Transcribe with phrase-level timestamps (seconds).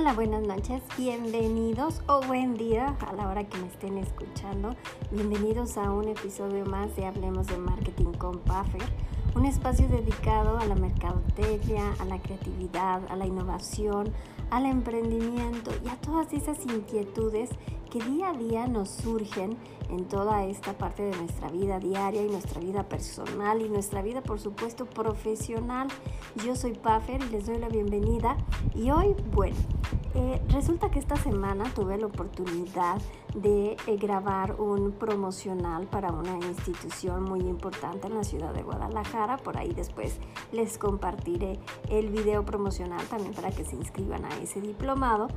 [0.00, 4.76] Hola, buenas noches, bienvenidos o buen día a la hora que me estén escuchando.
[5.10, 8.80] Bienvenidos a un episodio más de Hablemos de Marketing con Puffer,
[9.34, 14.12] un espacio dedicado a la mercadotecnia, a la creatividad, a la innovación,
[14.50, 17.50] al emprendimiento y a todas esas inquietudes
[17.90, 19.56] que día a día nos surgen
[19.88, 24.22] en toda esta parte de nuestra vida diaria y nuestra vida personal y nuestra vida
[24.22, 25.88] por supuesto profesional.
[26.44, 28.36] Yo soy Puffer y les doy la bienvenida
[28.74, 29.56] y hoy, bueno,
[30.14, 33.00] eh, resulta que esta semana tuve la oportunidad
[33.34, 39.36] de eh, grabar un promocional para una institución muy importante en la ciudad de Guadalajara.
[39.38, 40.18] Por ahí después
[40.52, 45.28] les compartiré el video promocional también para que se inscriban a ese diplomado.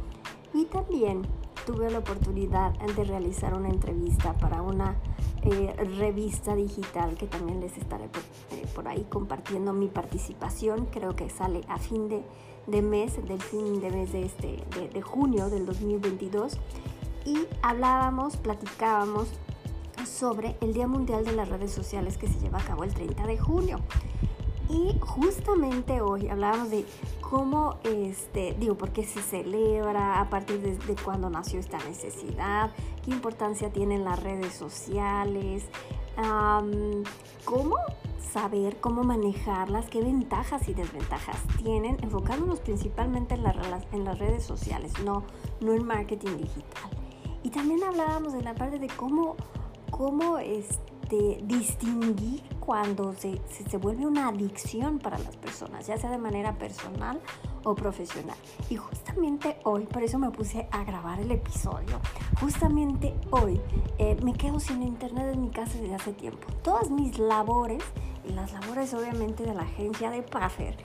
[0.53, 1.21] Y también
[1.65, 4.95] tuve la oportunidad de realizar una entrevista para una
[5.43, 10.87] eh, revista digital que también les estaré eh, por, ahí compartiendo mi participación.
[10.87, 15.49] Creo que sale a fin de, mes, del fin de mes de, este, de junio
[15.49, 16.57] del 2022.
[17.26, 19.29] Y hablábamos, platicábamos
[20.05, 23.26] sobre el Día Mundial de las Redes Sociales que se lleva a cabo el 30
[23.27, 23.79] de junio.
[24.71, 26.85] Y justamente hoy hablábamos de
[27.19, 32.71] cómo, este, digo, por qué se celebra, a partir de, de cuándo nació esta necesidad,
[33.03, 35.65] qué importancia tienen las redes sociales,
[37.43, 37.75] cómo
[38.31, 43.43] saber cómo manejarlas, qué ventajas y desventajas tienen, enfocándonos principalmente en,
[43.91, 45.23] en las redes sociales, no,
[45.59, 46.91] no en marketing digital.
[47.43, 49.35] Y también hablábamos de la parte de cómo,
[49.89, 56.20] cómo este, distinguir cuando se, se, vuelve una adicción para las personas, ya sea de
[56.20, 57.20] manera personal
[57.63, 58.37] o profesional.
[58.70, 61.99] Y justamente hoy, por eso me puse a grabar el episodio,
[62.39, 63.59] justamente hoy
[63.98, 66.47] eh, me quedo sin internet en mi casa desde hace tiempo.
[66.63, 67.84] Todas mis labores,
[68.23, 70.78] y las labores obviamente de la agencia de Puffer,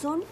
[0.00, 0.22] son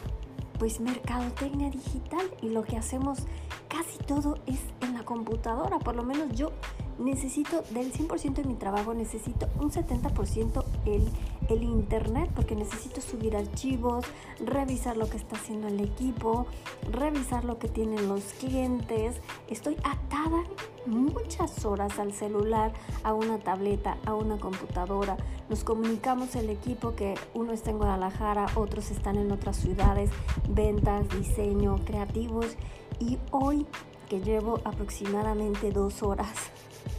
[0.59, 3.21] pues mercadotecnia digital y lo que hacemos
[3.69, 6.53] casi todo es en la computadora, por lo menos yo
[7.03, 11.09] necesito del 100% de mi trabajo, necesito un 70% el,
[11.49, 14.05] el internet porque necesito subir archivos,
[14.45, 16.47] revisar lo que está haciendo el equipo,
[16.91, 19.17] revisar lo que tienen los clientes.
[19.49, 20.45] Estoy atada
[20.87, 25.17] muchas horas al celular, a una tableta, a una computadora.
[25.49, 30.11] Nos comunicamos el equipo que uno está en Guadalajara, otros están en otras ciudades,
[30.49, 32.47] ventas, diseño, creativos.
[32.99, 33.67] Y hoy
[34.09, 36.53] que llevo aproximadamente dos horas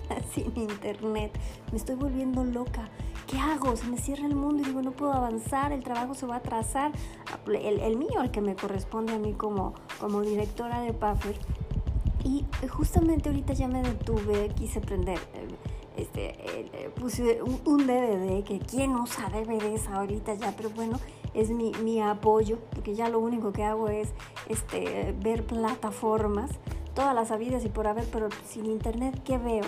[0.34, 1.38] sin internet.
[1.72, 2.90] Me estoy volviendo loca.
[3.28, 3.76] ¿Qué hago?
[3.76, 6.38] Se me cierra el mundo y digo, no puedo avanzar, el trabajo se va a
[6.38, 6.92] atrasar.
[7.48, 11.36] El, el mío, el que me corresponde a mí como, como directora de Puffer.
[12.24, 15.48] Y justamente ahorita ya me detuve, quise prender, eh,
[15.98, 21.00] este, eh, puse un, DVD, que quién usa DVDs ahorita ya, pero bueno,
[21.34, 24.14] es mi, mi apoyo, porque ya lo único que hago es
[24.48, 26.52] este, ver plataformas
[26.94, 29.66] todas las sabidas y por haber, pero sin internet, ¿qué veo?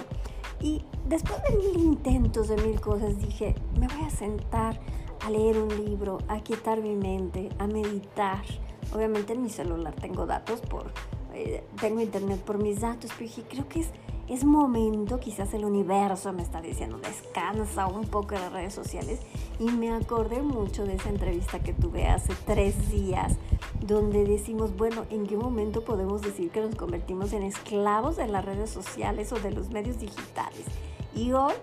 [0.62, 4.80] Y después de mil intentos, de mil cosas, dije, me voy a sentar
[5.26, 8.44] a leer un libro, a quietar mi mente, a meditar.
[8.94, 10.92] Obviamente en mi celular tengo datos por,
[11.34, 13.90] eh, tengo internet por mis datos, pero dije, creo que es,
[14.28, 19.20] es momento, quizás el universo me está diciendo, descansa un poco de las redes sociales.
[19.60, 23.36] Y me acordé mucho de esa entrevista que tuve hace tres días
[23.82, 28.44] donde decimos, bueno, ¿en qué momento podemos decir que nos convertimos en esclavos de las
[28.44, 30.66] redes sociales o de los medios digitales?
[31.14, 31.54] Y hoy,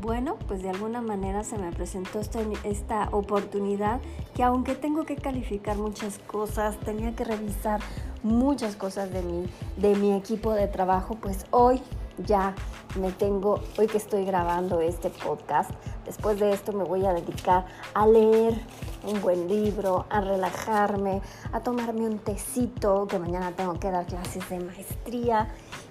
[0.00, 4.00] bueno, pues de alguna manera se me presentó esta, esta oportunidad
[4.34, 7.80] que aunque tengo que calificar muchas cosas, tenía que revisar
[8.24, 9.46] muchas cosas de mi,
[9.76, 11.80] de mi equipo de trabajo, pues hoy
[12.26, 12.54] ya
[13.00, 15.70] me tengo, hoy que estoy grabando este podcast,
[16.04, 18.60] después de esto me voy a dedicar a leer
[19.04, 24.48] un buen libro, a relajarme, a tomarme un tecito, que mañana tengo que dar clases
[24.48, 25.48] de maestría.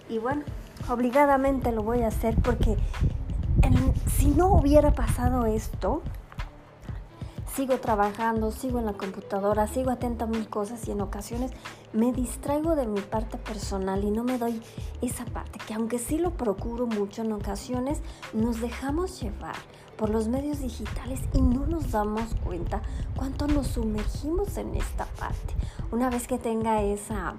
[0.10, 0.44] Y bueno,
[0.90, 2.78] obligadamente lo voy a hacer porque
[4.18, 6.02] si no hubiera pasado esto,
[7.58, 11.52] sigo trabajando, sigo en la computadora, sigo atenta a mil cosas y en ocasiones
[11.92, 14.62] me distraigo de mi parte personal y no me doy
[15.02, 19.56] esa parte, que aunque sí lo procuro mucho en ocasiones, nos dejamos llevar
[19.98, 22.84] por los medios digitales y no nos damos cuenta
[23.16, 25.56] cuánto nos sumergimos en esta parte.
[25.92, 27.34] Una vez que tenga esa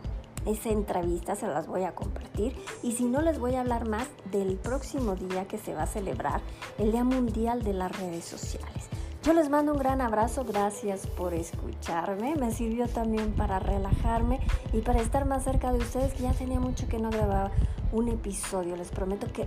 [0.46, 4.08] esa entrevista se las voy a compartir y si no les voy a hablar más
[4.32, 6.40] del próximo día que se va a celebrar
[6.78, 8.88] el Día Mundial de las Redes Sociales.
[9.28, 14.40] Yo les mando un gran abrazo, gracias por escucharme, me sirvió también para relajarme
[14.72, 17.50] y para estar más cerca de ustedes que ya tenía mucho que no grababa
[17.92, 19.46] un episodio, les prometo que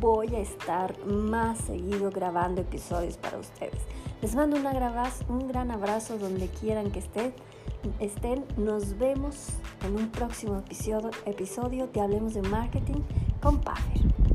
[0.00, 3.82] voy a estar más seguido grabando episodios para ustedes.
[4.20, 7.32] Les mando un un gran abrazo donde quieran que estén.
[8.00, 8.44] estén.
[8.56, 9.50] Nos vemos
[9.86, 13.02] en un próximo episodio, episodio de Hablemos de Marketing
[13.40, 14.31] con Pafer.